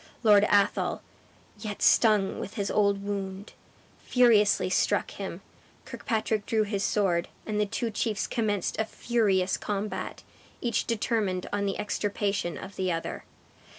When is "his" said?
2.55-2.71, 6.63-6.83